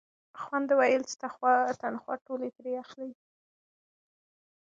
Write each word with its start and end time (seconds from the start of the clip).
خویندو 0.41 0.73
ویل 0.77 1.03
چې 1.09 1.15
تنخوا 1.81 2.15
ټولې 2.25 2.47
ترې 2.55 2.73
اخلئ. 2.83 3.11